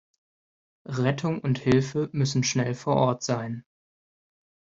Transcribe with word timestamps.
Rettung 0.87 1.37
und 1.41 1.59
Hilfe 1.59 2.09
müssen 2.11 2.43
schnell 2.43 2.73
vor 2.73 2.95
Ort 2.95 3.21
sein. 3.21 3.63